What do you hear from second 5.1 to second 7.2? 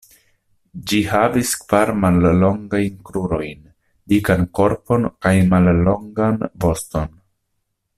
kaj mallongan voston.